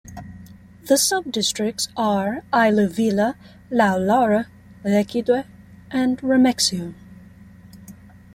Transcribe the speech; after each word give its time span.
The 0.87 0.95
subdistricts 0.95 1.87
are 1.95 2.43
Aileu 2.51 2.87
Vila, 2.89 3.35
Laulara, 3.71 4.47
Lequidoe 4.83 5.45
and 5.91 6.17
Remexio. 6.21 6.95